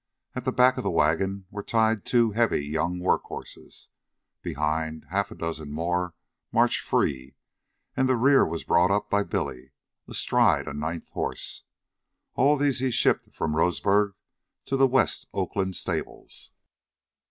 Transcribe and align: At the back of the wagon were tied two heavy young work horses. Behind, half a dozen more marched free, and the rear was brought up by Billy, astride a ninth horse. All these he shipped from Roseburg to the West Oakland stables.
At 0.33 0.45
the 0.45 0.51
back 0.51 0.77
of 0.79 0.83
the 0.83 0.89
wagon 0.89 1.45
were 1.51 1.61
tied 1.61 2.05
two 2.07 2.31
heavy 2.31 2.65
young 2.65 2.97
work 2.99 3.25
horses. 3.25 3.89
Behind, 4.41 5.05
half 5.11 5.29
a 5.29 5.35
dozen 5.35 5.71
more 5.71 6.15
marched 6.51 6.79
free, 6.81 7.35
and 7.95 8.09
the 8.09 8.15
rear 8.15 8.43
was 8.43 8.63
brought 8.63 8.89
up 8.89 9.11
by 9.11 9.21
Billy, 9.21 9.73
astride 10.07 10.67
a 10.67 10.73
ninth 10.73 11.11
horse. 11.11 11.65
All 12.33 12.57
these 12.57 12.79
he 12.79 12.89
shipped 12.89 13.31
from 13.31 13.55
Roseburg 13.55 14.15
to 14.65 14.75
the 14.75 14.87
West 14.87 15.27
Oakland 15.35 15.75
stables. 15.75 16.49